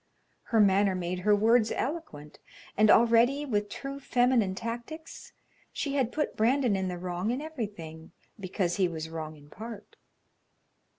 [0.45, 2.39] Her manner made her words eloquent,
[2.75, 5.31] and already, with true feminine tactics,
[5.71, 9.97] she had put Brandon in the wrong in everything because he was wrong in part.